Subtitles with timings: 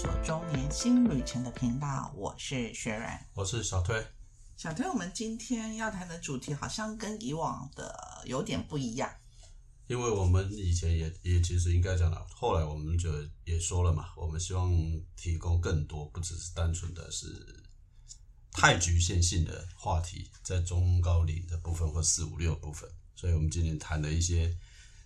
[0.00, 4.02] 所周年新旅程的频道，我是雪软，我是小推。
[4.56, 7.94] 小推，我们今天要谈的主题好像跟以往的
[8.24, 9.12] 有点不一样，
[9.88, 13.10] 因为我们以前也也其实应该讲了，后来我们就
[13.44, 14.72] 也说了嘛，我们希望
[15.16, 17.62] 提供更多，不只是单纯的是
[18.52, 24.56] 太局限性的话题，在中高龄的部分或四五六部分，所以我们今天谈的一些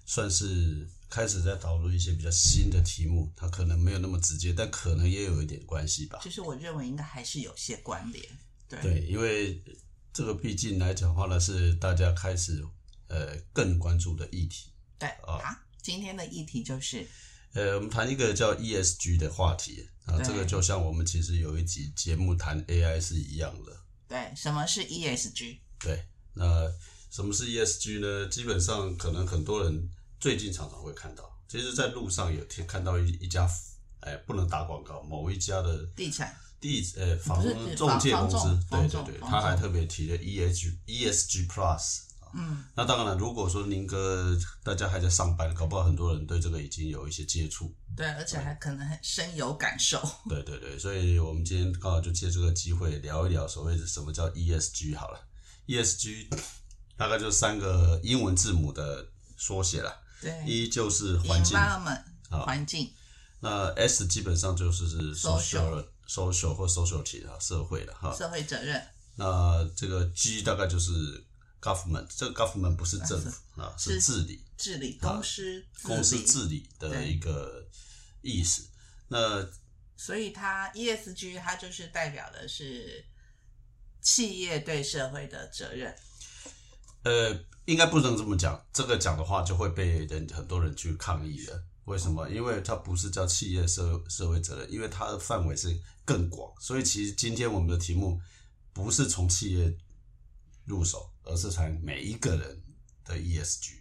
[0.05, 6.19] 算是开始在导入一些比较新的题目，它可能没有那么直接，但可能也有一点关系吧。
[6.23, 8.25] 就是我认为应该还是有些关联。
[8.69, 9.63] 对，对，因为
[10.13, 12.65] 这个毕竟来讲话呢，是大家开始
[13.09, 14.71] 呃更关注的议题。
[14.99, 17.07] 对，啊，今天的议题就是
[17.53, 23.73] 呃，我们谈一个叫 ESG 的话题啊，这个就像我们其实有一集节目谈 AI 是一样的。
[24.09, 25.59] 对，什么是 ESG？
[25.79, 26.45] 对，那
[27.15, 28.27] 什么是 ESG 呢？
[28.27, 33.49] 基本上可能很多人最近常常会看到，其实在路上有听看到一一家，
[34.01, 36.35] 哎，不能打广告，某一家的地产。
[36.61, 37.41] 地呃房
[37.77, 42.01] 中介公司，对对对，他还特别提了 E S G E S G Plus
[42.35, 50.03] 嗯，那当然了，如果说宁哥大家还在上班，搞不好很多人对这个已经有一些接触，对，而且还可能很深有感受。
[50.29, 55.21] 对对对，所以我们今天刚好就借这个机会聊一聊所谓的什么叫 E S G 好了
[55.67, 56.29] ，E S G
[56.97, 59.07] 大概就三个英文字母的
[59.37, 61.59] 缩写了，对，一就是环境，
[62.31, 62.93] 环境，
[63.41, 65.87] 那 S 基本上就是是 social。
[66.07, 68.87] social 或 socialty 啊，社会的哈，社会责任。
[69.17, 70.93] 那这个 G 大概就是
[71.63, 77.67] government，这个 government 不是政府啊，是治理，治理公司，公司治理的一个
[78.21, 78.69] 意思。
[79.09, 79.49] 那
[79.97, 83.03] 所以它 ESG 它就是代表的是
[84.03, 85.97] 企业对社会的责任。
[87.05, 91.63] 呃，应该不能这么讲，这个讲的话就会被人很多人去抗议了。
[91.85, 92.29] 为什么？
[92.31, 98.19] 因为它不是叫企业社社会责任，因为它的范围是更广，所以其实今天我们的题目
[98.73, 99.77] 不是从企业
[100.65, 102.63] 入手，而是从每一个人
[103.05, 103.73] 的 ESG。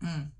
[0.00, 0.30] 嗯，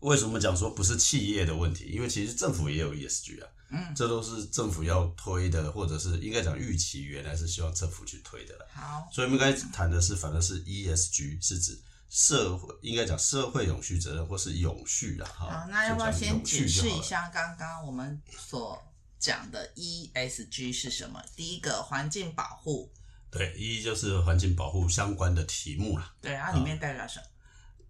[0.00, 1.86] 为什么讲说不是企业的问题？
[1.86, 8.66] 因为其实政府也有 ESG 啊，嗯，这都是政府要推的，或者是应该讲预期原来是希望政府去推的了。
[8.72, 11.80] 好，所以我们刚才谈的是，反正是 ESG 是指。
[12.08, 15.28] 社会应该讲社会永续责任，或是永续啊。
[15.34, 18.80] 好，那要不要先解释一下刚刚我们所
[19.18, 21.20] 讲的 ESG 是什么？
[21.34, 22.92] 第一个环境保护，
[23.28, 26.14] 对，一就是环境保护相关的题目了。
[26.20, 27.26] 对，它里面代表什么？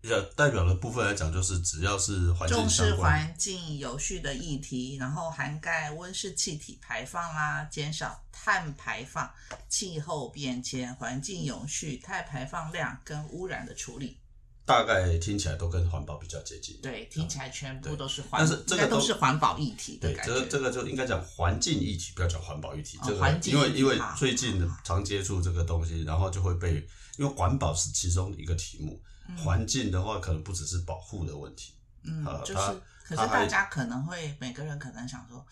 [0.09, 9.31] 呃，代表的部分来讲，就是只要是环境重视环境有序的议题，然后涵盖温室气体排放啦，减少碳排放、
[9.69, 14.19] 气候变迁、环境永续、碳排放量跟污染的处理。
[14.65, 16.77] 大概听起来都跟环保比较接近。
[16.83, 19.97] 对，听起来全部都是环，但是这个都是环保议题。
[20.00, 22.99] 对，这这个就应该讲环境议题，不要讲环保议题。
[23.05, 26.84] 这个因为因为最近常接触这个东西，然后就会被
[27.17, 29.00] 因为环保是其中一个题目。
[29.37, 31.72] 环境的话，可能不只是保护的问题，
[32.04, 32.60] 嗯，就是，
[33.04, 35.44] 可是大家可能会每个人可能想说，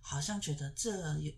[0.00, 0.90] 好像觉得这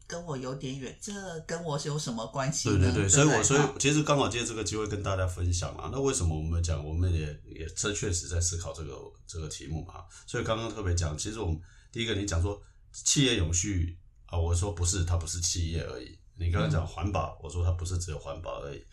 [0.06, 2.68] 跟我有点远，这跟我有什么关系？
[2.70, 5.90] 对对对，所以我所以其实刚好借这个机会跟大家分享啊。
[5.92, 10.04] 那为什么我们讲，我们也也这确实在思考这个这个题目嘛。
[10.26, 11.60] 所以刚刚特别讲，其实我们
[11.92, 12.60] 第一个你讲说
[12.92, 16.18] 企业永续啊，我说不是，它不是企业而已。
[16.36, 18.84] 你刚刚讲环保，我说它不是只有环保而已。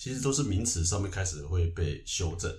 [0.00, 2.50] 其实都是名词上面开始会被修正、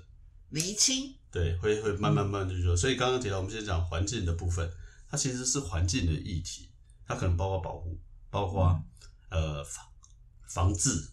[0.50, 2.78] 厘清，对，会会慢慢慢就说。
[2.78, 4.72] 所以刚刚提到，我们先讲环境的部分，
[5.10, 6.70] 它其实是环境的议题，
[7.04, 8.00] 它可能包括保护，
[8.30, 8.80] 包括
[9.30, 9.84] 呃防
[10.48, 11.10] 防治，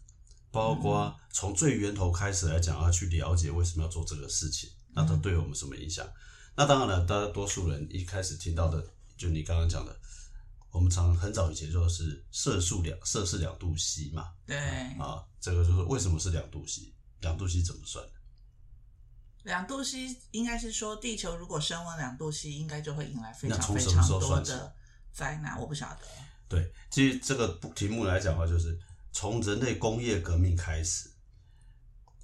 [0.51, 6.07] 包括从最源头开始来讲，要去了解为什么要做这个事情，那它对我们什么影响？
[6.55, 8.87] 那当然了，大多数人一开始听到的，
[9.17, 9.99] 就你刚刚讲的。
[10.71, 14.57] 我们常很早以前说是摄氏两摄氏两度 C 嘛，对
[14.99, 16.93] 啊，这个就是为什么是两度 C？
[17.21, 18.13] 两度 C 怎么算的？
[19.45, 24.75] 两度 C 应该是说地球如果升温两度 C，应该就会引来非常非常多的
[25.13, 25.59] 灾难。
[25.59, 26.01] 我不晓得。
[26.49, 28.79] 对，其实这个题目来讲的话，就是
[29.11, 31.11] 从人类工业革命开始，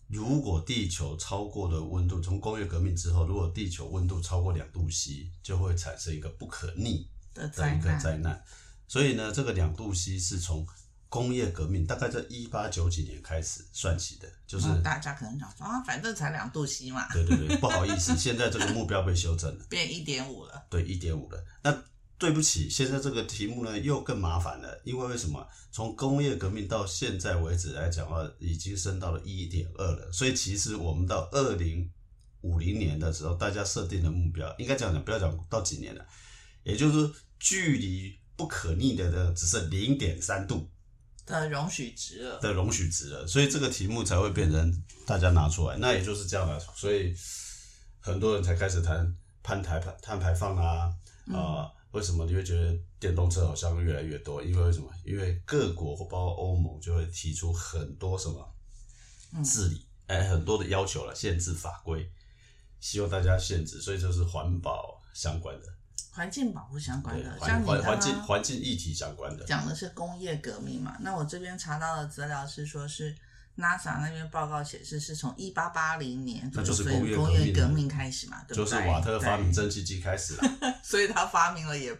[0.08, 7.08] 如果地球超过的温度，从工业革命之后，如果地球温度超过两度 C，就会产生一个不可逆。
[7.34, 8.42] 的一个灾难，
[8.86, 10.66] 所以呢，这个两度 C 是从
[11.08, 17.06] 工业革命大概在一八九几年开始算起的，就是大家可能想说啊，反正才两度 C 嘛。
[17.12, 20.66] 对对对，不好意思， 现在这个目标被修正了，变一点五了。
[20.68, 21.44] 对，一点五了。
[21.62, 21.84] 那
[22.18, 25.46] 对不起，现在这个题目呢又更麻烦了，因为为什么？
[25.70, 30.10] 从工业革命到现在为止来讲的话，已经升到了一点二了。
[30.12, 31.90] 所以其实我们到二零
[32.42, 36.04] 五零年的时候，大家设定的目标，应该讲讲，不要讲到几年了。
[36.64, 40.68] 也就是距离不可逆的的只剩零点三度
[41.24, 42.40] 的容许值了。
[42.40, 45.76] 的容许值了，所以这个题目才会变成大家拿出来。
[45.76, 47.14] 那也就是这样了，所以
[48.00, 50.92] 很多人才开始谈碳排排碳排放啊
[51.32, 54.42] 啊、为什么你会觉得电动车好像越来越多？
[54.42, 54.90] 因为为什么？
[55.04, 58.54] 因为各国或包括欧盟就会提出很多什么
[59.42, 62.10] 治理，哎、很多的要求了，限制法规，
[62.80, 65.66] 希望大家限制，所以就是环保相关的，
[66.12, 73.14] 环境保护相关的，像你刚环环境环境议题相关的，讲的是工业革命嘛，那我这边查到的资料是说是
[73.56, 78.64] NASA 那边报告显示是从一八八零年那就是工业工业革革命开始嘛，对不对？
[78.64, 80.42] 就是瓦特发明蒸汽机开始了。
[80.82, 81.96] 所以他发明了也，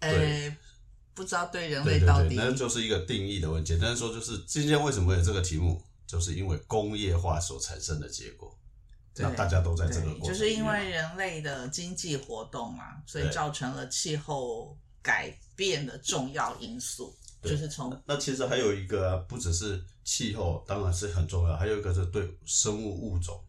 [0.00, 0.56] 呃，
[1.14, 3.68] 不知道对人对对对，类到底那就是一个定义的问题。
[3.72, 8.54] 简单说，就是今天为什么有这个题目，就是因为工业化所产生的结果。
[9.16, 23.42] 对那大家都在这个对，过程就是因为人类的经济活动嘛，所以造成了气候改变的重要因素，对就是从那其实还有一个、啊，不只是气候，当然是很重要，还有一个是对生物物种。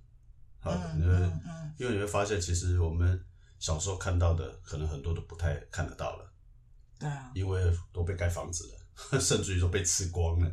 [0.60, 3.22] 好，嗯你会嗯嗯因为你会发现，其实我们
[3.60, 6.32] 小时候看到的，可能很多都不太看得到了，
[6.98, 7.62] 对啊，因为
[7.92, 8.72] 都被盖房子
[9.12, 10.50] 了， 甚至于都被吃光了。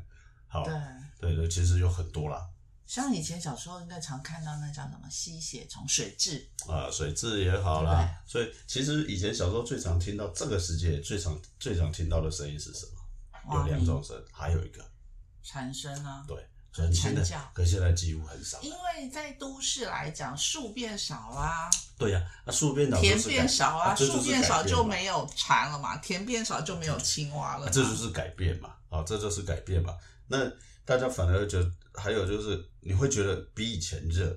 [0.49, 0.75] 好，对。
[1.21, 2.47] 对对，其实有很多啦。
[2.87, 13.55] 像以前小时候应该常看到那叫什么吸血虫、水蛭，啊，水蛭也好啦，所以其实以前小时候最常听到这个世界最常最常听到的声音是什么？
[13.55, 14.83] 有两种声，还有一个。
[15.43, 16.25] 蝉声啊。
[16.27, 16.37] 对，
[16.73, 17.51] 所以你现在蝉叫。
[17.53, 18.59] 可现在几乎很少。
[18.63, 29.95] 因为在都市来讲，树变少啦，对呀、那树变少田变少啊，树变少就没有蝉了嘛，田变少就没有青蛙了这就是改变嘛，啊，这就是改变嘛。
[30.29, 30.51] 那
[30.87, 34.37] 大家反而会觉得，还有就是你会觉得比以前热，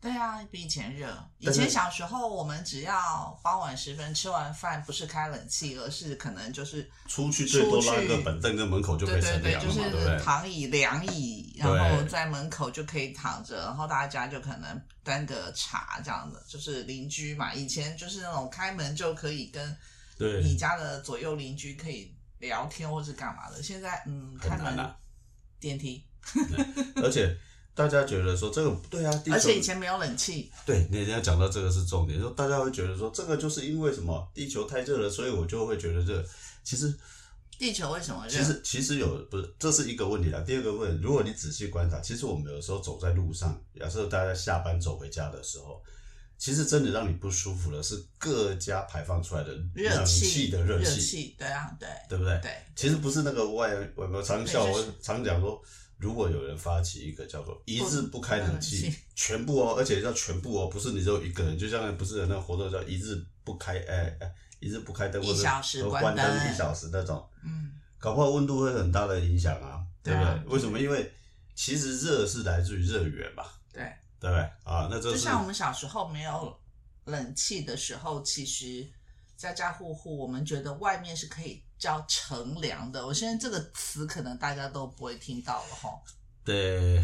[0.00, 1.12] 对啊，比以前热。
[1.38, 10.24] 以前小时候，我们只要傍晚时分吃完饭，不是开冷气，而是可能就是出去最多拉个板凳在门口就可以对对对，乘凉嘛，就是对不对？
[10.24, 17.52] 躺椅、凉椅，然后在门口就可以躺着，然后大家就可能端个茶这样的，就是邻居嘛。
[17.52, 19.76] 以前就是那种开门就可以跟
[20.16, 24.96] 对你家的左右邻居可以聊天或是干嘛的，现在嗯，开门、很难啊
[25.58, 26.04] 电梯，
[27.02, 27.36] 而且
[27.74, 36.24] 大家觉得说这个对啊，地球而且以前没有冷气，对，你要讲到这个是重点，说大家会觉得说这个就是因为什么地球太热了，所以我就会觉得热。
[36.64, 36.92] 其实
[37.58, 38.30] 地球为什么热？
[38.30, 40.40] 其实其实有不是这是一个问题啦。
[40.40, 45.82] 第二个问题，如果你仔细观察，其实我们有时候走在路上，假设大家下班走回家的时候，
[46.36, 52.38] 其实真的让你不舒服的是各家排放出来的冷热气气的热气，气，对啊，对对不对？
[52.40, 55.60] 对，其实不是那个外我们常笑，我常讲说，
[55.98, 70.44] 如果有人发起一个叫做一日不开冷气全部哦，而且叫全部哦，不是你只有一个人，就像不是有那个活动叫一日不开，哎哎，一日不开灯，或者一小时关关灯灯一小时那种，嗯，搞不好温度会很大的影响啊，对不对啊？
[70.46, 70.78] 为什么？
[70.78, 71.12] 因为
[71.54, 73.84] 其实热是来自于热源嘛，对。
[74.20, 74.42] 对不对？
[74.64, 76.52] 啊，那这就像我们小时候没有
[77.04, 78.84] 冷气的时候，其实
[79.36, 83.06] 家家户户我们觉得外面是可以叫乘凉的。
[83.06, 85.90] 我现在这个词可能大家都不会听到了哈，
[86.44, 87.02] 对，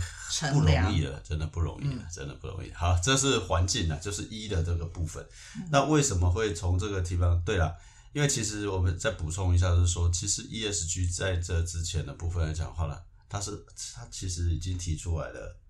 [0.52, 2.70] 不容易了，真的不容易了，嗯真的不容易。
[2.72, 5.24] 好，这是环境啊，就是一的这个部分。
[5.56, 7.40] 嗯那为什么会从这个地方？
[7.44, 7.76] 对了，
[8.12, 13.64] 因为其实我们再补充一下，就是说，其实 ESG 在这之前的部分来讲话呢，它是
[13.94, 15.63] 它其实已经提出来了，它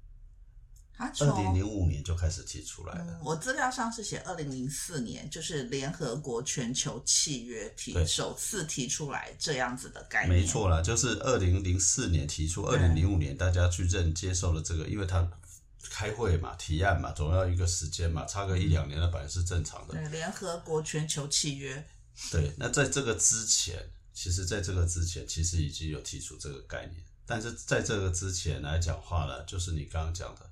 [0.99, 3.07] 二零从零五年就开始提出来了。
[3.09, 10.41] 嗯，我资料上是写二零零四年，就是联合国全球契约提首次提出来这样子的概念。
[10.41, 15.29] 没错啦，就是二零零四年提出，二对零零五年大家去认接受了这个，因为它
[15.91, 19.95] 开会嘛、提案嘛，总要一个时间嘛，差个一两年那本来是正常的。
[19.95, 21.87] 对，联合国全球契约，
[22.31, 23.79] 对，那在这个之前，
[24.13, 30.51] 其实在这个之前，其实已经有提出这个概念，但是在这个之前来讲话呢，就是你刚刚讲的，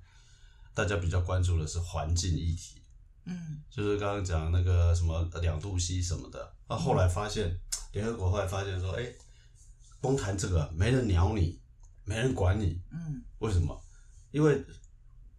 [0.74, 2.80] 大家比较关注的是环境议题，
[3.24, 7.58] 嗯，就是刚刚讲那个什么两度 C 什么的，那后来发现
[7.92, 9.06] 联合国后来发现说，哎，
[10.00, 11.60] 光谈这个没人鸟你，
[12.04, 13.78] 没人管你，嗯，为什么？
[14.30, 14.64] 因为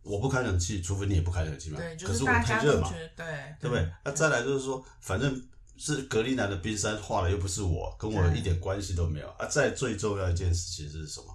[0.03, 1.79] 我不开冷气，除非你也不开冷气嘛。
[1.79, 3.91] 对，就可是我太热嘛对，对不对？
[4.05, 5.43] 那再来就是说，反正
[5.77, 9.47] 是格陵兰的冰山化了，又不是我，跟我一点关系都没有啊。
[9.47, 11.27] 再最重要一件事情是什么？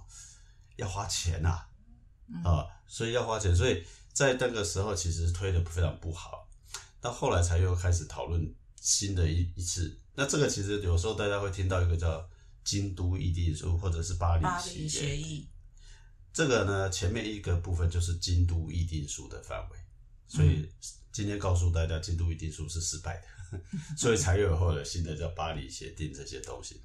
[0.77, 1.68] 要花钱呐、嗯
[2.43, 3.83] 啊，所以要花钱，所以
[4.13, 6.47] 在那个时候其实推的非常不好。
[7.01, 9.97] 到后来才又开始讨论新的一一次。
[10.15, 12.27] 那这个其实有时候大家会听到一个叫
[12.63, 15.47] 京都议定书或者是巴黎协协议，
[16.33, 19.77] 这个呢，前面一个部分就是京都议定书的范围，
[20.27, 20.69] 所以
[21.11, 23.59] 今天告诉大家，京都议定书是失败的。
[23.97, 26.83] 所以才有后来新的叫巴黎协定这些东西。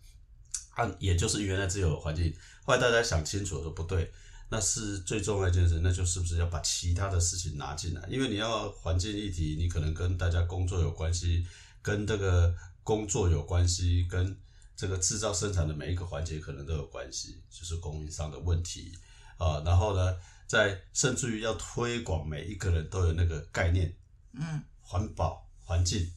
[0.70, 4.10] 啊，也就是原来只有环境，后来大家想清楚说不对，
[4.48, 8.06] 那是最重要一件事，那就是不是要把其他的事情拿进来？
[8.08, 11.46] 因为你要环境议题，你可能跟大家工作有关系，
[11.82, 14.36] 跟这个工作有关系，跟
[14.76, 18.92] 这个制造生产的每一个环节可能都有关系，就是供应商的问题
[19.38, 19.62] 啊。
[19.64, 23.92] 然后呢，在甚至于要推广，每一个人都有那个概念，
[24.32, 26.10] 嗯，环保环境。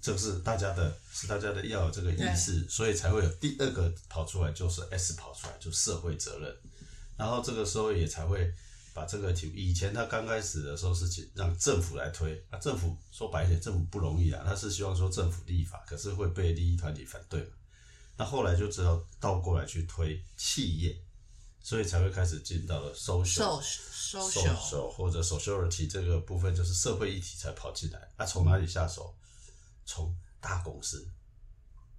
[0.00, 6.56] 这个是大家的，是大家的要有这个意识，所以才会有第二个跑出来，就是 S 跑出来，就社会责任。
[7.22, 8.52] 然后这个时候也才会
[8.92, 17.50] 把这个题，以前他刚开始的时候是让政府来推，啊，政府说白一点，政府不容易啊，他是希望说政府立法，可是会被利益团体反对嘛。
[18.16, 21.00] 那后来就只好倒过来去推企业，
[21.60, 28.00] 所以才会开始进到了 social social 或者 sociality 这个部分，就是社会议题才跑进来。
[28.16, 29.14] 啊，从哪里下手？
[29.86, 31.08] 从大公司，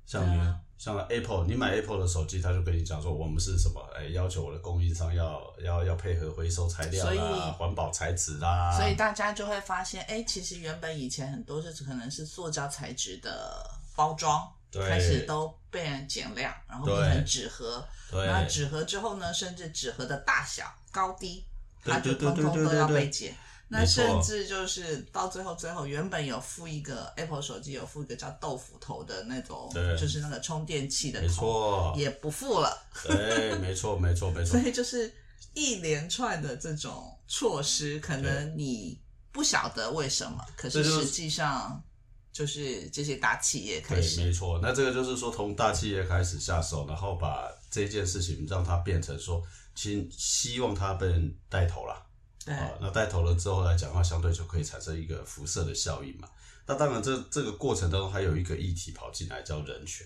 [0.05, 3.81] 像你像 Apple，你买 Apple 的手机，他就跟你讲说，我们是什么？
[3.95, 8.75] 哎，要求我的供应商要要要配合回收材料啦，环保材质啦。
[8.77, 13.65] 所以大家就会发现，哎，其实原本以前很多是可能是塑胶材质的
[13.95, 17.85] 包装，开始都被人减量，然后变成纸盒。
[18.11, 21.45] 对那纸盒之后呢，甚至纸盒的大小、高低，
[21.83, 23.33] 它就通通都要被减。
[23.73, 29.67] 那甚至就是到最后，最后原本有附一个 Apple 手机，有附一个叫豆腐头的那种，
[29.99, 32.85] 就是那个充电器的头，也不附了。
[33.03, 34.59] 对，没错， 没错，没错。
[34.59, 35.11] 所以就是
[35.55, 39.01] 一连串的这种措施，可能你
[39.31, 41.83] 不晓得为什么，可是实际上
[42.31, 44.23] 就是这些大企业开始。
[44.23, 49.41] 没错，那这个就是说从大企业开始下手，然后把这件事情让它变成说，
[49.73, 52.05] 其希望它被人带头了。
[52.47, 56.27] 啊，那带头了之后来讲的话，相对就可以产生一个辐射的效应嘛。
[56.65, 60.05] 那当然，这这个过程当中还有一个议题跑进来，叫人权，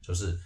[0.00, 0.38] 就是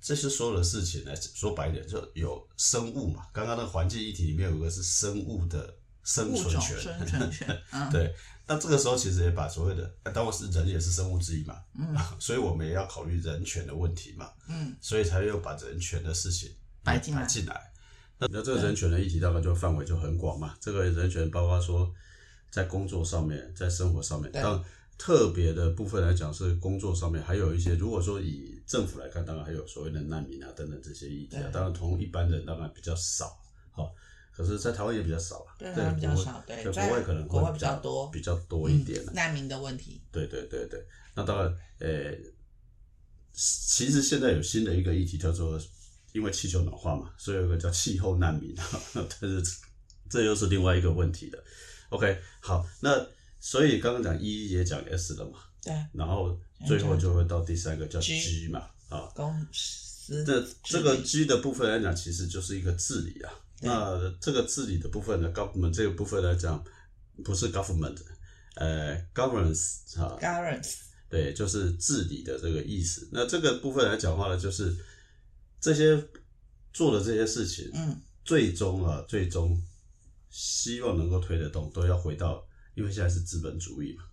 [0.00, 3.26] 这些所有的事情呢，说白一点，就有生物嘛。
[3.32, 7.62] 刚刚那个环境议题里面有一个是生物的生存权，生存权。
[7.92, 8.14] 对，
[8.46, 17.14] 那这个时候其实也把所谓的，当然是人也是生物之一嘛，嗯， 所以我们也要考虑人权的问题嘛，嗯，所以才又把人权的事情摆进
[17.46, 17.72] 来。
[18.18, 20.56] 那那这个人权的议题大概就范围就很广嘛。
[20.58, 21.92] 这个人权包括说，
[22.50, 24.64] 在工作上面，在生活上面，当
[24.96, 31.50] 特别的部分来讲是工作上面，还有一些如果说以政府来看，当然还有所谓的难民啊等等这些议题啊。
[31.52, 33.38] 当然，同一般人当然比较少，
[33.70, 33.92] 好，
[34.34, 35.52] 可是，在台湾也比较少啊。
[35.58, 36.42] 对，比较少。
[36.46, 39.04] 对，在国外可能国外比较多，比较多一点。
[39.12, 40.00] 难民的问题。
[40.10, 40.82] 对对对对，
[41.14, 42.16] 那当然，呃，
[43.34, 45.60] 其实现在有新的一个议题叫做。
[46.16, 48.54] 因为气球暖化嘛，所以有个叫气候难民，
[48.94, 49.42] 但是
[50.08, 51.38] 这又是另外一个问题的。
[51.90, 53.06] OK，好，那
[53.38, 60.24] 所以刚刚讲 E 也讲 S 了嘛，对，然后最后就会到第三个叫 G 嘛，啊，公司。
[60.24, 63.30] 这这个 G 的部分来讲，其实就是一个治理啊。
[63.60, 66.64] 那这个治理的部分呢，government 这个部分来讲，
[67.22, 67.98] 不是 government，
[68.54, 70.76] 呃，governance 哈，governance，
[71.10, 73.06] 对，就是治理的这个意思。
[73.12, 74.74] 那这个部分来讲话呢，就是。
[75.66, 76.00] 这些
[76.72, 79.60] 做的这些事情，嗯，最终啊，最终
[80.30, 82.46] 希望能够推得动，都要回到，
[82.76, 84.04] 因为现在是资本主义嘛，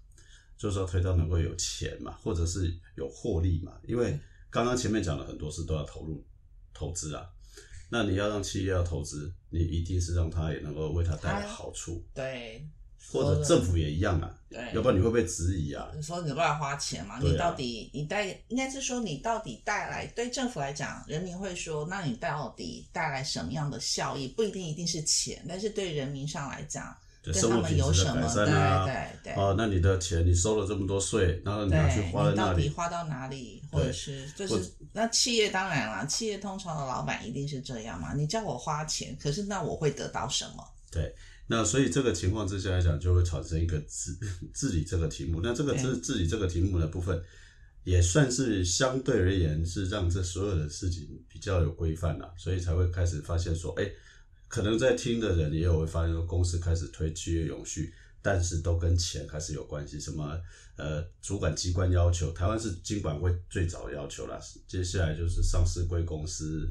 [0.58, 3.72] 就是说推到能够有钱嘛，或者是有获利嘛。
[3.84, 4.20] 因为
[4.50, 6.26] 刚刚前面讲了很多事都要投入
[6.74, 7.24] 投资啊，
[7.92, 12.04] 那你要让企业要投资，你一定是让他也能够为他带来好处。
[12.16, 12.68] 对。
[13.12, 15.88] 或者政府也一样啊，对，要不然你会被质疑啊。
[15.96, 17.20] 你说你乱花钱嘛？
[17.22, 24.28] 你到底你带应该是说你到底带来对政府来讲，人民会说，那你到底带来什么样的效益？
[24.28, 28.34] 不一定一定是钱，但是对人民上来讲，对他们有什么？
[28.34, 29.34] 对对对。
[29.34, 32.70] 哦，那你的钱你收了这么多税，然后你拿去花在哪里？
[32.70, 33.62] 花到哪里？
[33.72, 38.14] 或者是就是那企业当然了，企业通常的老板一定是这样嘛？
[38.14, 40.68] 你叫我花钱，可是那我会得到什么？
[40.92, 41.14] 对。
[41.48, 44.18] 那所以这个情况之下来讲，就会产生一个治
[44.56, 45.42] 治理这个题目。
[45.44, 47.22] 那这个治治理这个题目的部分，
[47.84, 53.92] 也算是相对而言是让这所有的事情比较有规范了，所以才会开始发现说，哎，
[54.48, 60.00] 可能在听的人也有会发现说，公司开始推企业永续，但是都跟钱开始有关系。
[60.00, 60.40] 什么
[60.78, 66.68] 呃，主管机关要求，台湾是经管会最早要求啦，接下来就是上市贵公司，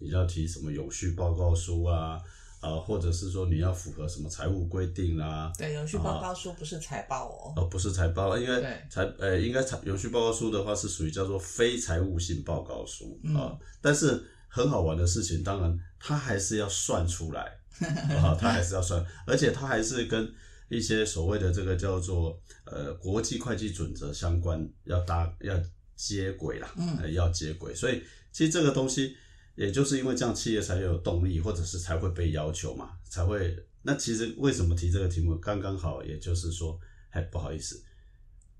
[0.00, 2.20] 你要提什么永续报告书啊。
[2.66, 5.52] 啊，或者是说你要符合什么财务规定啦？
[5.56, 7.52] 对，永续报告书不是财报哦。
[7.56, 13.56] 哦，不是财报，因为财呃，应该财永续报告书的话是属于叫做非财务性报告书啊。
[13.80, 17.42] 但是很好玩的事情，当然它还是要算出来
[18.16, 20.28] 啊，它还是要算，而且它还是跟
[20.68, 25.54] 一些所谓的这个叫做呃国际会计准则相关要搭要
[25.94, 29.16] 接轨啦，嗯呃要接轨，所以其实这个东西
[29.56, 33.56] 也就是因为这样，企业才有动力，或者是才会被要求嘛，才会。
[33.82, 36.78] 那其实为什么提这个题目，刚刚好，也就是说，
[37.10, 37.82] 哎，不好意思，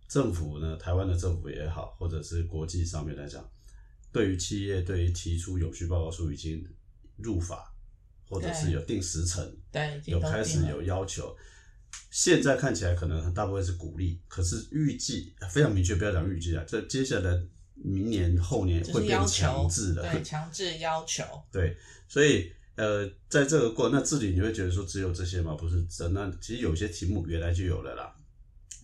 [0.08, 3.46] 政府呢，台湾的政府也好，或者是国际上面来讲，
[4.12, 6.64] 对于企业对于提出永续报告书已经
[7.16, 7.74] 入法，
[8.28, 11.36] 或者是有定时程，对，有开始有要求。
[12.10, 17.42] 现在看起来可能大部分是鼓励，可是预计非常明确，不要讲预计啊，这接下来
[17.76, 21.76] 明年后年会变成强，制的，对，强制要求， 对，
[22.08, 25.54] 所以呃，在这个过那自己你会觉得说只有这些吗？
[25.54, 28.12] 不是真那其实有些题目原来就有了啦，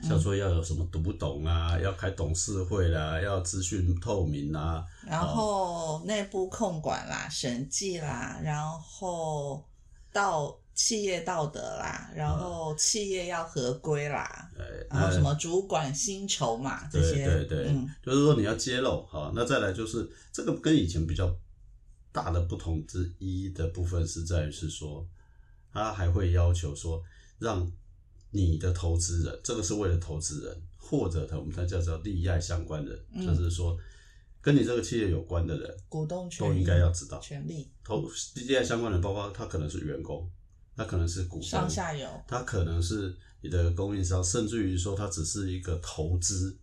[0.02, 9.62] 像说要有什么读不懂啊，要开董事会啦，要资讯透明啊，然后内部控管啦、审计啦，然后
[10.12, 21.32] 到企业道德啦，然后企业要合规啦，呃，然后什呃么主管薪酬嘛这些，对对，嗯，就是说你要揭露哈，那再来就是这个跟以前比较
[22.10, 25.06] 大的不同之一的部分是在于是说，
[25.72, 27.00] 他还会要求说
[27.38, 27.70] 让
[28.32, 33.24] 你的投资人，这个是为了投资人或者他我们才叫做利害相关人，嗯。
[33.24, 33.78] 就是说
[34.40, 40.28] 跟你这个企业有关的人股东权都应该要知道，权利投利害相关的人，包括他可能是员工，
[40.76, 46.56] 他可能是股东上，下游，他可能是你的供应商，甚至于说他只是一个投资，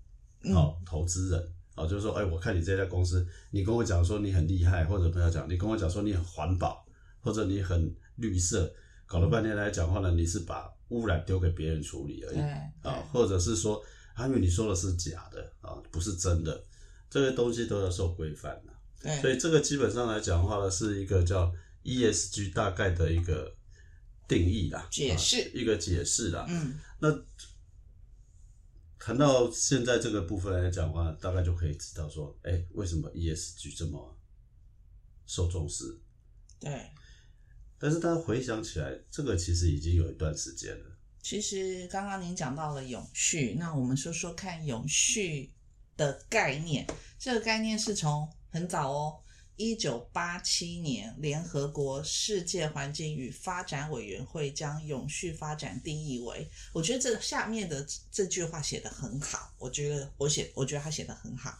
[0.43, 0.53] 嗯。
[0.53, 6.85] 好、投资人，好、就是说，哎，我看你这家公司，你跟我讲说你很厉害，或者不要讲，你跟我讲说你很环保，
[7.21, 8.73] 或者你很绿色，
[9.05, 13.81] 搞了半天来讲话呢，你是把污染丢给别人处理而已，对啊对，或者是说，
[14.15, 16.63] 啊，因为你说的是假的啊，不是真的，
[17.09, 19.21] 这些东西都要受规范的。
[19.21, 21.51] 所，以这个基本上来讲的话呢，是一个叫
[21.83, 23.53] ESG 大概的一个
[24.29, 26.45] 定义啦，解释啊一个解释啦。
[26.47, 27.09] 嗯，那
[28.99, 34.17] 谈到现在这个部分来讲的话，大概就可以知道说，哎，为什么 ESG 这么
[35.25, 35.99] 受重视？
[36.59, 36.91] 对。
[37.79, 40.85] 但是大家回想起来，这个其实已经有一段时间了。
[41.21, 45.51] 其实刚刚您讲到了永续，那我们说说看永续
[45.97, 46.85] 的概念。
[47.17, 49.19] 这个概念是从很早哦，
[49.59, 61.59] 一九八七年联合国世界环境与发展委员会将永续发展定义为，我觉得这下面的这句话写得很好，我觉得我写，我觉得他写得很好，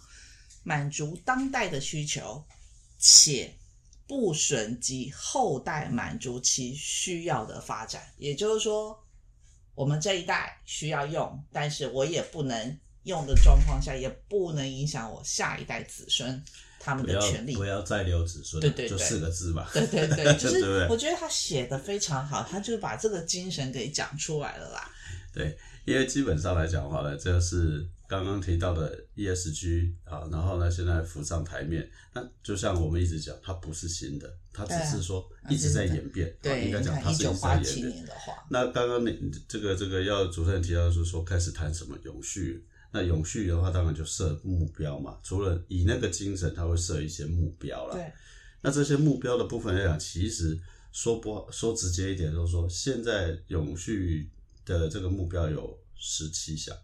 [0.63, 2.41] 满足当代的需求，
[2.97, 3.53] 且
[4.07, 8.13] 不损及后代满足其需要的发展。
[8.17, 8.97] 也就是说，
[9.75, 16.41] 我们这一代需要用，但是我也不能用的状况下，也不能影响我下一代子孙
[16.89, 17.55] 他们的权利。
[17.55, 19.67] 不要再留子孙，对对对就四个字嘛。
[19.73, 24.89] 对对对， 就是我觉得他写的非常好，他就把这个精神给讲出来了啦。
[25.33, 31.87] 对，因为基本上来讲的话呢，这是刚刚提到的 ESG 啊，然后呢，现在浮上台面。
[32.11, 36.27] 那就像我们一直讲，它不是新的，它只是说一直在演变。
[36.27, 37.93] 啊对，应该讲它是一直九八七在演变。
[37.93, 47.95] 年的话，那刚刚你这个这个要主持人提到是说开始谈什么永续，那永续的话当然就设目标嘛，除了以那个精神，它会设一些目标啦。
[47.95, 48.11] 对，
[48.61, 50.59] 那这些目标的部分来讲，其实
[50.91, 54.29] 说不说直接一点，就是说现在永续
[54.65, 56.75] 的这个目标有十七项，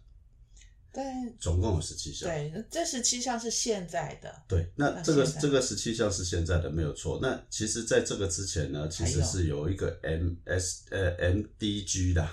[0.92, 1.04] 对
[1.40, 2.28] 总共有十七项。
[2.28, 7.18] 对，这十七项是现在的，对，那那这个这个十七项是现在的没有错。
[7.20, 12.28] 那其实在这个之前呢，其实是有一个 M S 呃 MDG 的，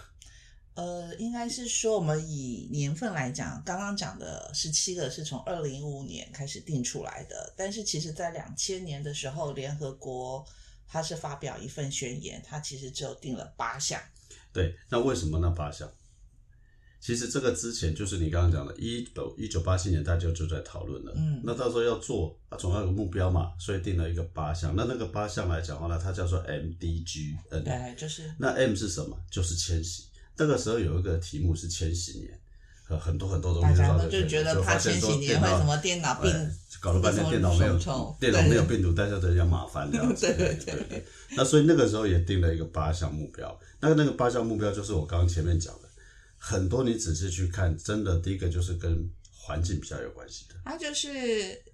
[0.75, 10.43] 呃，应该是说我们以年份来讲，刚刚讲的十七个是从二零一五年开始定出来的，但是其实在两千年的时候，联合国
[10.87, 14.01] 它是发表一份宣言，它其实只有定了八项。
[14.51, 15.87] 对，那为什么那八项？
[16.99, 21.13] 其实这个之前就是你刚刚讲的，一九一九八七年大家就在讨论了。
[21.17, 24.73] 嗯那到时候要做，啊，总要有个目标嘛，所以定了一个八项。
[24.73, 27.35] 那那个八项来讲的话呢，它叫做 MDG。
[27.51, 29.19] 嗯，对，就是那 M 是什么？
[29.29, 30.05] 就是迁徙。
[30.37, 32.39] 那个时候有一个题目是千禧年，
[32.89, 37.77] 呃，很多很多东大西到这家都就觉得怕千禧年会什么电脑病哎搞了半天电脑没有
[38.19, 40.27] 电脑没有病毒，大家都要麻烦这样子。
[40.27, 41.05] 对对对对对。
[41.37, 43.57] 那所以那个时候也定了一个八项目标。
[43.79, 45.87] 那那个八项目标就是我刚刚前面讲的，
[46.37, 50.55] 很多你仔细去看，真的第一个就是跟环境比较有关系的。
[50.65, 51.07] 它就是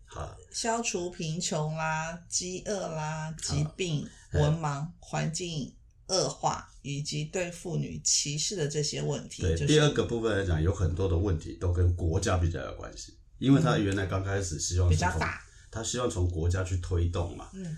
[0.06, 5.74] 好，消除贫穷啦、饥饿啦、疾病、文盲、环境
[6.10, 9.42] 恶化以及对妇女歧视的这些问题。
[9.42, 15.42] 对，就是第二个部分来讲，有很多的问题都跟国家比较有关系，因为他原来刚开始希望比较大，
[15.72, 17.50] 他希望从国家去推动嘛。
[17.54, 17.78] 嗯，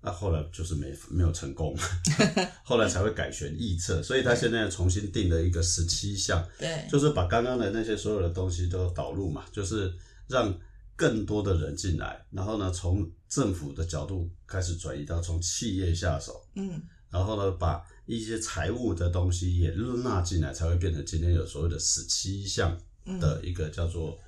[0.00, 1.76] 那后来就是没没有成功，
[2.62, 9.92] 后来才会改选预测，所以他现在重新定了一个十七项，对，就是把刚刚的那些所有的东西都导入嘛，就是
[10.28, 10.56] 让
[10.94, 19.70] 更多的人进来，然后呢，从政府的角度开始转移到从企业下手，嗯，然后呢，把一些财务的东西也
[20.04, 22.78] 纳进来，才会变成今天有所谓的十七项
[23.20, 24.18] 的一个叫做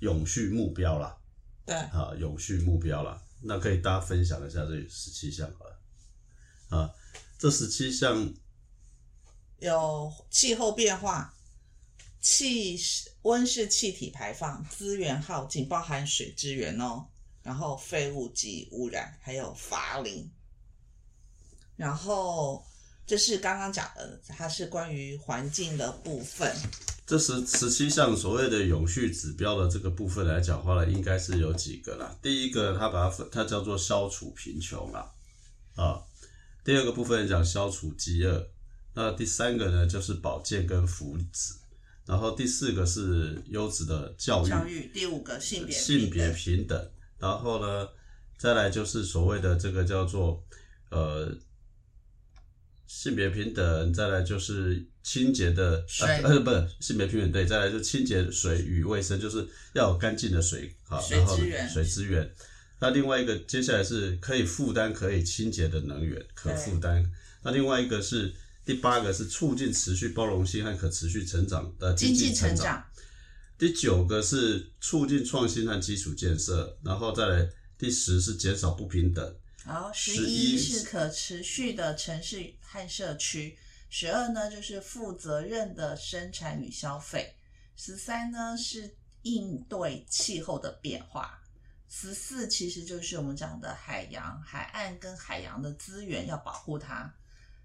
[0.00, 1.16] 永续目标啦，
[1.64, 3.22] 对，啊，永续目标啦。
[3.42, 6.90] 那可以大家分享一下这十七项好了，啊，
[7.38, 8.32] 这十七项
[9.58, 11.34] 有气候变化、
[12.20, 12.78] 气
[13.22, 17.06] 温室气体排放、资源耗尽，包含水资源哦，
[17.42, 20.30] 然后废物及污染，还有伐林。
[21.76, 22.64] 然后
[23.06, 26.54] 这是刚刚讲的，它是关于环境的部分。
[27.06, 32.16] 这十十七项所谓的永续指标的这个部分来讲话呢，应该是有几个啦。
[32.22, 35.12] 第一个，它把它分，它叫做消除贫穷啦，
[35.74, 36.00] 啊。
[36.64, 38.48] 第二个部分讲消除饥饿，
[38.94, 41.56] 那第三个呢就是保健跟福祉，
[42.06, 44.90] 然后第四个是优质的教育，教育。
[44.94, 47.86] 第五个性别性别平等，然后呢
[48.38, 50.42] 再来就是所谓的这个叫做
[50.88, 51.36] 呃。
[52.94, 62.32] 性别平等，再来就是清洁的水，呃，不是性别平等，对，再来就清洁水与卫生，就是要有干净的水，好，水资源，水资源。
[62.78, 67.04] 那另外一个，接下来是可以负担、可以清洁的能源，可负担。
[67.42, 68.32] 那另外一个是
[68.64, 72.82] 第八个是促进持续包容性和可持续成长的经济成长。
[73.58, 79.34] 第九个是促进创新和基础建设，然后再来第十是减少不平等。
[79.64, 83.56] 好，十一是可持续的城市和社区，
[83.88, 87.32] 十二呢就是负责任的生产与消费，
[87.76, 91.40] 十三呢是应对气候的变化，
[91.88, 97.14] 十四其实就是我们讲的海洋、海岸跟海洋的资源要保护它，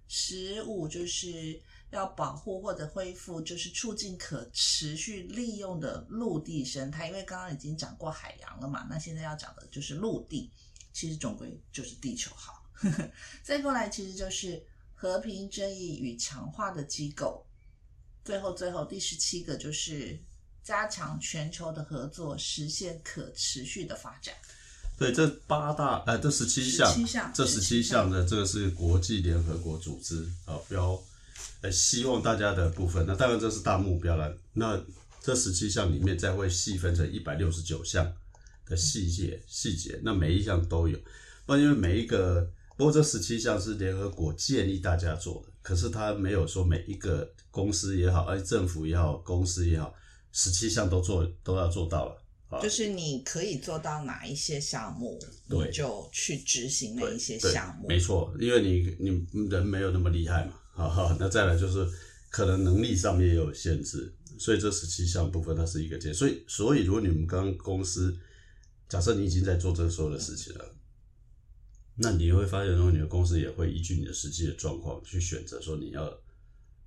[0.07, 10.51] 十五就是要保护或者恢复，就是促进可持续利用的陆地生态，因为刚刚已经讲过海洋了嘛，那现在要讲的就是陆地。
[10.91, 12.67] 其实总归就是地球好，
[13.43, 14.61] 再过来其实就是
[15.01, 17.47] 和平、正义与强化的机构。
[18.25, 20.19] 最后，最后第十七个就是
[20.61, 24.35] 加强全球的合作，实现可持续的发展。
[24.97, 31.01] 对，这八大呃，这十七项，这十七项呢这个是国际联合国组织啊标，
[31.61, 33.05] 呃，希望大家的部分。
[33.07, 34.37] 那当然这是大目标了。
[34.51, 34.77] 那
[35.23, 38.13] 这十七项里面再会细分成一百六十九项。
[38.65, 40.95] 的细节细节，那每一项都有，
[41.47, 42.47] 那因为每一个，
[42.79, 49.93] 不过这十七项是联合国建议大家做的，可是他没有说每一个公司也好，而政府也好，公司也好，
[50.31, 52.61] 十七项都做都要做到了。
[52.63, 57.89] 就是你可以做到哪一些项目，你就去执行那一些项目。
[57.89, 61.85] 没错，因为你你人没有那么厉害嘛，哈哈，那再来就是
[62.29, 68.17] 可能能力上面也有限制，所以这十七项部分它是一个阶，所以所以如果你们刚公司。
[68.87, 70.65] 假设你已经在做这所有的事情了，
[72.01, 76.03] 那你会发现说，你的公司也会依据你的实际的状况去选择说你要，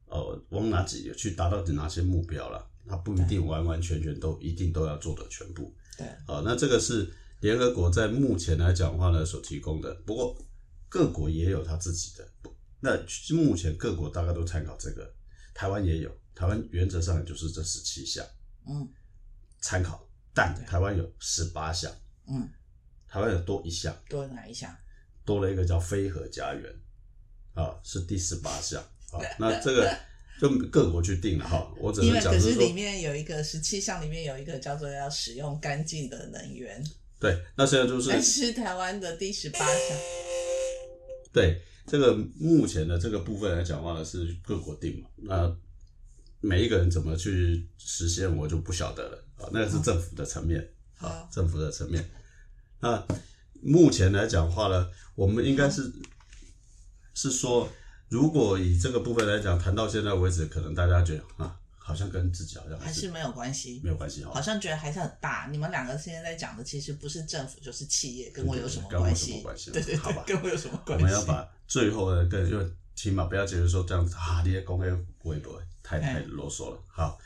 [0.06, 2.66] 呃，往哪几个去达到哪些目标了。
[2.88, 5.72] 它不一定完完全全都一定都要做的全部。
[5.96, 9.94] 对，啊，那这个是联合国在目前来讲话呢所提供的。
[10.06, 10.36] 不过
[10.88, 12.28] 各国也有他自己的。
[12.80, 12.96] 那
[13.36, 15.14] 目前各国大概都参考这个，
[15.54, 18.26] 台湾也有，台湾原则上就是这十七项，
[18.66, 18.88] 嗯，
[19.60, 20.04] 参考。
[20.34, 21.92] 但台湾有十八项，
[22.26, 22.48] 嗯，
[23.06, 24.74] 台湾有多一项，多哪一项？
[25.24, 26.72] 多了一个叫飞河家园，
[27.54, 29.20] 啊，是第十八项啊。
[29.38, 29.96] 那这个
[30.40, 31.72] 就各国去定了哈。
[31.78, 36.82] 我只能讲可是里面有一个十七项，里面有一个叫做要使用干净的能源。
[37.20, 38.20] 对，那现在就是。
[38.20, 39.96] 是台湾的第十八项。
[41.32, 45.08] 对，这个目前的这个部分来讲话呢，是各国定嘛？
[45.16, 45.56] 那
[46.40, 49.48] 每一个人怎么去实现，我就不晓得了啊。
[49.52, 52.04] 那个是政府的层面啊，政府的层面。
[52.80, 53.06] 那
[53.62, 55.92] 目前来讲话呢，我们应该是
[57.14, 57.68] 是说，
[58.08, 65.48] 如果以这个部分来讲，谈到现在为止，可能大家觉得啊，好像跟自己好像还是没有关系，没有关系好像觉得还是很大。
[65.52, 69.42] 你们两个现在在讲的，其实不是政府就是企业，跟我有什么关系？
[69.72, 71.04] 对对，好吧，跟我有什么关系？
[71.04, 76.78] 我们要把最后的跟，因为起码不要觉得说这样子啊，你些公会会不会太太啰嗦了？
[76.88, 77.18] 好。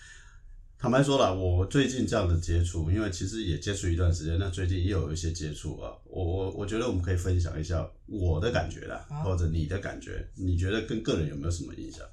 [0.79, 5.91] 坦白说了，我最近这样的接触，因为其实也接触一段时间，那最近也有一些接触啊。
[6.05, 12.07] 我我我觉得我们可以分享一下我的感觉啦，或者你的感觉，你觉得跟个人有没有什么影响？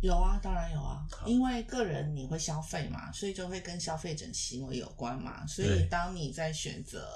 [0.00, 5.46] 有啊，当然有啊，因为个人你会消费嘛，所以就会跟消费者行为有关嘛。
[5.46, 7.08] 所以当你在选择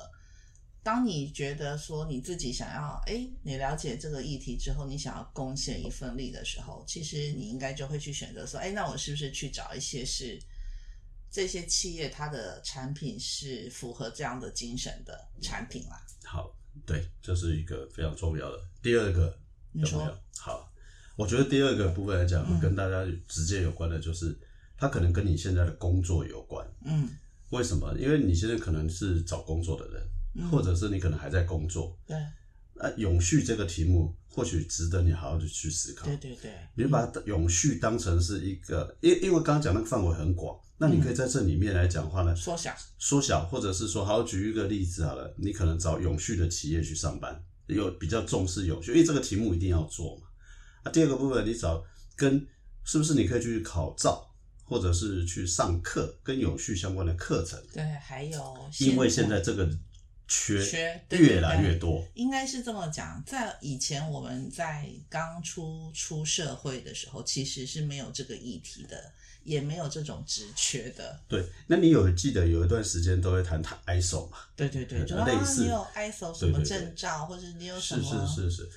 [0.82, 10.40] 当你觉得说你自己想要，哎，你了解这个议题之后，你想要贡献一份力的时候，其实你应该就会去选择说，哎，那我是不是去找一些是
[11.30, 16.00] 这些企业它的产品是符合这样的精神的产品啦？
[16.24, 18.58] 好，对，这是一个非常重要的。
[18.82, 19.38] 第二个
[19.72, 20.18] 有没有？
[20.38, 20.72] 好，
[21.16, 24.38] 我觉得第二个部分来讲，嗯跟大家直接有关的就是，
[24.76, 26.66] 它可能跟你现在的工作有关。
[26.86, 27.10] 嗯，
[27.50, 27.94] 为什么？
[27.98, 30.02] 因为你现在可能是找工作的人，
[30.34, 30.48] 嗯。
[30.50, 31.98] 或者是你可能还在工作。
[32.06, 32.16] 对。
[32.80, 36.06] 那永续这个题目，或许值得你好好的去思考。
[36.06, 50.28] 对对对，你把永续当成是一个，因因为刚刚讲那个范围很广，那你可以在这里面来讲话呢，缩小，缩小，或者是说，好，举一个例子好了，你可能找永续的企业去上班，有比较重视永续，因为这个题目一定要做嘛。
[50.84, 52.46] 啊，第二个部分，你找跟
[52.84, 54.24] 是不是你可以去考照，
[54.62, 58.40] 或者是去上课跟永续相关的课程，对，还有
[58.78, 59.68] 因为现在这个
[60.28, 69.10] 缺越来越多，应该是这么讲，在以前我们在刚出出社会的时候，其实是没有这个议题的，
[69.42, 71.18] 也没有这种职缺的。
[71.26, 71.42] 对。
[71.66, 74.36] 那你有记得有一段时间都会谈谈 ISO 嘛？
[74.54, 78.26] 对对对，对就啊，类似你有 ISO 什么对对对证照，或者你有什是么？
[78.26, 78.70] 是是是。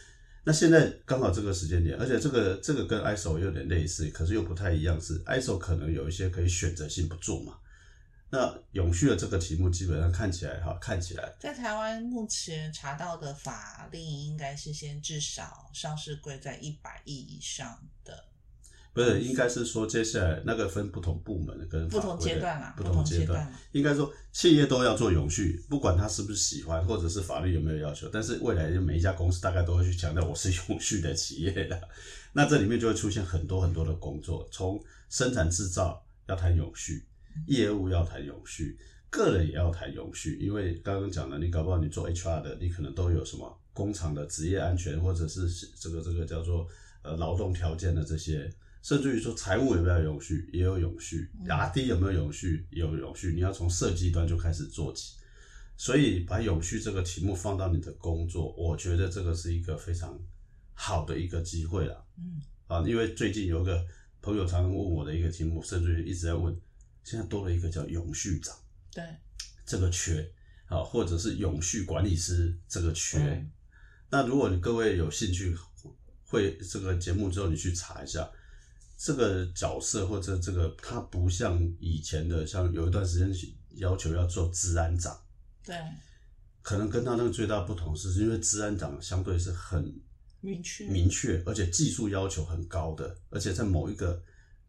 [0.44, 7.58] 那现在刚好这个时间点，而且这个这个跟 ISO 有点类似，可是又不太一样，是 ISO 可能有一些可以选择性不做嘛。
[8.32, 18.24] 那永续的这个题目基本上看起来哈，看起来在台湾目前查到的法令，应该是先至少上市柜在一百亿以上的
[18.94, 23.60] 不是，应该是说接下来那个分不同部门跟不同阶段啦，不同阶段啦。
[23.72, 31.82] 应该说企业都要做永续，不管他是不是喜欢，或者是法律有没有要求，但是未来每一家公司大概都会去强调我是永续的企业的。
[32.34, 37.06] 那这里面就会出现很多很多的工作，从生产制造要谈永续，
[37.48, 38.78] 业务要谈永续，
[39.10, 46.68] 个人也要谈永续，因为刚刚讲了，你搞不好你做 HR 的，你可能都有什么工厂的职业安全，或者是这个这个叫做
[47.02, 48.52] 呃劳动条件的这些。
[48.84, 53.32] 甚至于说财务有没有永续，也有永续，R D 有没有永续，也有永续。
[53.32, 55.18] 你要从设计端就开始做起，
[55.78, 60.20] 所以把永续这个题目放到你的工作，我觉得这个是一个非常
[60.74, 62.04] 好的一个机会了。
[62.18, 63.86] 嗯，啊，因为最近有一个
[64.20, 66.60] 朋友常常问我的一个题目，甚至于一直在问，
[67.04, 68.56] 现在多了一个叫永续长。
[68.92, 69.04] 对，
[69.66, 70.30] 这个缺
[70.66, 73.20] 啊，或者是永续管理师这个缺。
[73.20, 73.52] 嗯
[74.14, 75.56] 那如果你各位有兴趣，
[76.26, 78.30] 会这个节目之后你去查一下。
[78.98, 83.32] 这个角色或者这个，它不像以前的，像有一段时间
[83.78, 85.20] 要求要做治安长，
[85.64, 85.76] 对，
[86.62, 90.00] 可能跟他那个最大不同是，因为治安长相对是很
[90.42, 94.22] 明确，明确，而且技术要求很高的，而且在某一个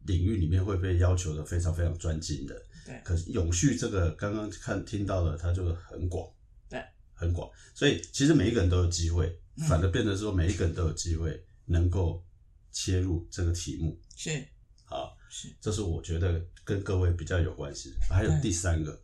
[0.05, 2.55] 领域里面会被要求的非常非常专精的。
[2.85, 3.01] 对。
[3.03, 6.29] 可是永续这个刚刚看听到的，它就很广，
[6.69, 9.67] 对，很广，所以其实每一个人都有机会，嗯。
[9.67, 12.23] 反而变成说每一个人都有机会能够
[12.71, 13.99] 切入这个题目。
[14.15, 14.45] 是。
[14.85, 15.55] 好，是。
[15.61, 17.93] 这是我觉得跟各位比较有关系。
[18.09, 19.01] 还有第三个，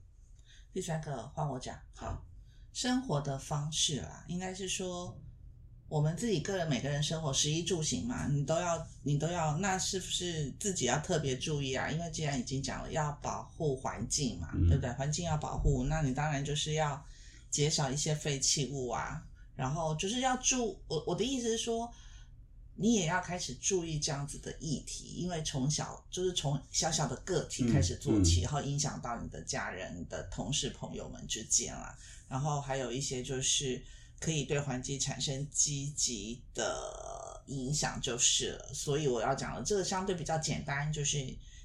[0.74, 2.26] 第三个换我讲，好，
[2.74, 5.20] 生活的方式啦，应该是说
[5.90, 11.90] 我们自己个人每个人生活食衣住行嘛，你都要你都要，那是不是自己要特别注意啊？
[11.90, 14.92] 因为既然已经讲了要保护环境嘛，嗯对不对？
[14.94, 17.04] 环境要保护，那你当然就是要
[17.50, 19.22] 减少一些废弃物啊，
[19.56, 21.92] 然后就是要注我我的意思是说。
[22.82, 31.94] 你也要开始注意这样子的议题，因为从小就是从小小的个体开始做起，嗯然后影响到你的家人、你的同事、朋友们之间啦。
[32.30, 33.84] 然后还有一些就是
[34.20, 38.74] 可以对环境产生积极的影响，就是了。
[38.74, 41.18] 所以我要讲的这个相对比较简单，就是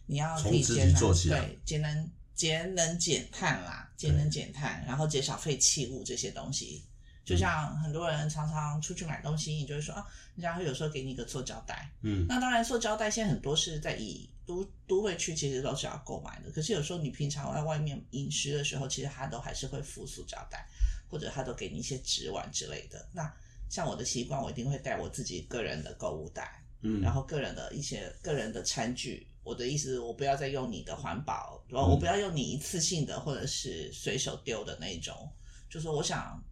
[0.06, 6.84] 你要可以从自己节能，做起来对节能、节能减碳啦，节能减碳，然后减少废弃物这些东西。
[7.24, 16.50] 就像很多人常常出去买东西，你就会说啊，人家会有时候给你一个塑胶袋，嗯，那当然，塑胶袋现在很多是在以都都会区，其实都是要购买的。
[16.50, 20.68] 可是有时候你平常在外面饮食的时候，其实它都还是会附塑胶袋，
[21.14, 23.08] 或者他都给你一些纸碗之类的。
[23.12, 23.32] 那
[23.70, 29.28] 像我的习惯，我一定会带我自己个人的购物袋，嗯，然后个人的一些个人的餐具。
[29.44, 35.30] 我的意思是我不要再用你的环保，嗯我不要用你一次性的或者是随手丢的那种。
[35.70, 36.42] 就是我想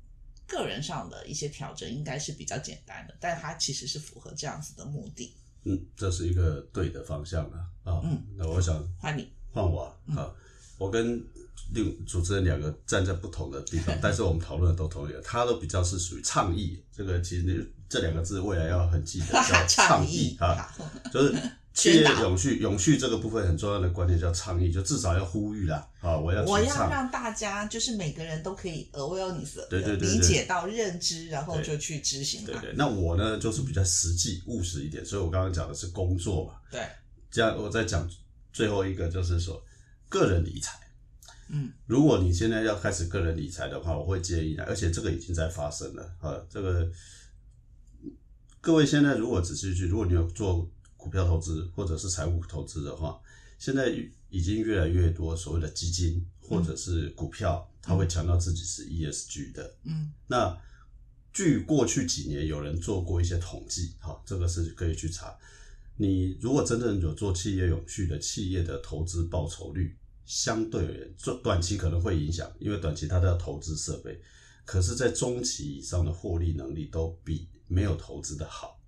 [0.46, 5.34] 个人上的一些调整应该是比较简单的，但它其实是符合这样子的目的。
[5.64, 8.00] 嗯，这是一个对的方向了啊。
[8.04, 9.28] 嗯，那我想换你。
[9.50, 10.36] 换我啊，好
[10.78, 11.22] 我跟
[11.74, 20.74] 另主持人两个站在不同的地方， 但是我们讨论的都同一个，他都比较是属于倡议，这个其实这两个字未来要很记得， 叫倡倡议议啊，
[21.12, 21.34] 就是
[21.74, 30.10] 企业永续，永续这个部分很重要的观念叫倡议，就至少要呼吁啦，啊，我要我要，让大家就是每个人都可以 awareness，对对对对。
[30.10, 32.44] 理解到认知，然后就去执行。
[32.44, 32.74] 对对。
[32.76, 36.86] 那我呢，就是比较实际务实一点，所以我刚刚讲的是工作嘛，对，
[37.30, 38.06] 这样我再讲
[38.52, 39.62] 最后一个就是说
[40.10, 40.78] 个人理财。
[41.54, 46.34] 嗯，如果你现在要开始个人理财的话，我会建议的，而且这个已经在发生了啊。
[46.48, 46.90] 这个
[48.60, 53.20] 各位现在如果仔细去，如果你有做股票投资或者是财务投资的话，
[53.58, 53.94] 现在
[54.30, 59.76] 已经越来越多所谓的基金或者是股票，它会强调自己是 ESG 的。
[59.84, 60.58] 嗯那
[61.34, 65.36] 据过去几年有人做过一些统计，哈，这个是可以去查。
[65.96, 74.20] 你如果真正有做企业永续的企业的投资报酬率，相对而言，做短期可能会影响，因为短期它都要投资设备，
[74.64, 78.80] 可是，在中期以上的获利能力都比没有投资的好，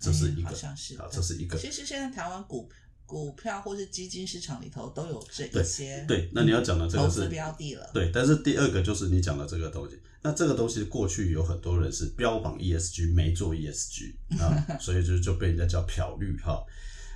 [0.00, 1.58] 这是一个，哎好像是好，这是一个。
[1.58, 2.68] 其实现在台湾股
[3.04, 7.90] 股票或是基金市场里头都有这一些对，那你要讲的这投资个是标的了。
[7.92, 16.64] 对，但是第二个就是你讲的这个东西，那这个东西过去有很多人是标榜 ESG 没做 ESG 啊，所以就就被人家叫漂绿哈。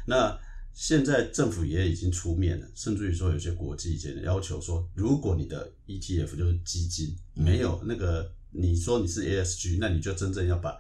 [0.07, 0.39] 那
[0.79, 10.77] 现在政府也已经出面了，甚至于说有些国际间要求说，如果你的 ETF 就是基金没有那个你说你是 ASG，那你就真正要把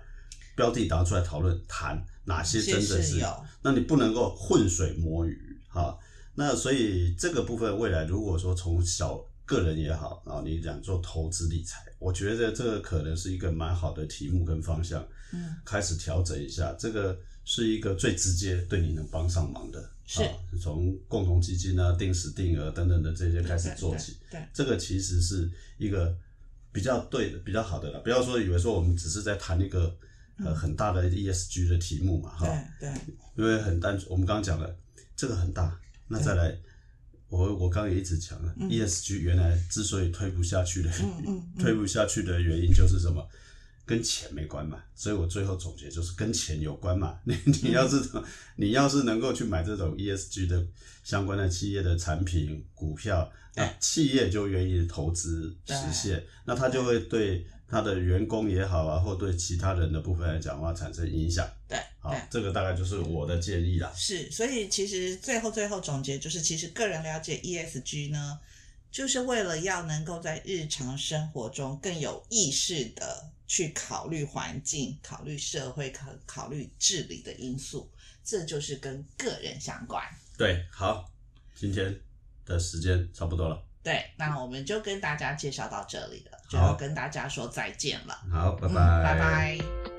[0.54, 3.24] 标的拿出来讨论谈哪些真正是
[3.62, 5.98] 那你不能够浑水摸鱼哈。
[6.35, 20.22] 那所以这个部分未来如果说从小个人也好，然后你讲做投资理财，我觉得这个可能是一个蛮好的题目跟方向，嗯，开始调整一下，这个是一个最直接对你能帮上忙的，是。
[20.22, 20.28] 啊
[20.61, 26.16] 从共同基金啊、定时定额等等的这些开始做起，对，对这个其实是一个
[26.72, 28.00] 比较对的、比较好的了。
[28.00, 29.94] 不要说以为说我们只是在谈一个
[30.38, 32.46] 呃很大的 ESG 的题目嘛，哈、
[32.80, 33.00] 对对，
[33.37, 34.74] 因为很单纯，我们刚刚讲了
[35.14, 35.78] 这个很大，
[36.09, 36.59] 那再来，
[37.28, 40.90] 我我刚刚也一直讲了、e s g 原来之所以推不下去的，
[41.59, 43.28] 推不下去的原因就是什么？
[43.87, 47.18] 跟钱没关嘛，所以我最后总结就是跟钱有关嘛。
[47.25, 48.03] 你你要是
[48.57, 50.66] 你要是能够去买这种 ESG 的
[51.05, 61.49] 相关的企业的产品股票，那企业就愿意投资实现，那他就会对他的员工也好啊，或对其他人的部分来讲的话产生影响。
[61.68, 63.92] 对好对，，这个大概就是我的建议啦。
[63.94, 68.38] 是，所以其实最后最后总结就是，其实个人了解 ESG 呢，
[68.90, 77.90] 就是为了要能够在日常生活中更有意识的去考虑环境、考虑社会、考考虑治理的因素，
[78.24, 80.04] 这就是跟个人相关。
[80.37, 81.11] 对，好，
[81.54, 82.00] 今天
[82.44, 88.14] 的时间差不多了，对，那我们就跟大家介绍到这里了，就好要跟大家说再见了。
[88.30, 89.95] 好，拜拜，嗯拜拜。